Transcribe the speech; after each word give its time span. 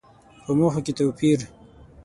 په 0.43 0.51
موخو 0.57 0.79
کې 0.85 0.93
توپير. 0.97 1.39